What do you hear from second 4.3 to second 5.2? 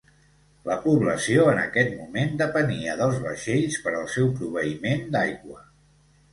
proveïment